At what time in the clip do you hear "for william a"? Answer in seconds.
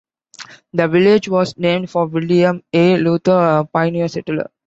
1.91-2.97